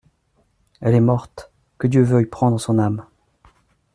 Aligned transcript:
Elle 0.81 0.95
est 0.95 0.99
morte; 0.99 1.51
que 1.77 1.85
Dieu 1.85 2.01
veuille 2.01 2.25
prendre 2.25 2.59
son 2.59 2.79
âme! 2.79 3.05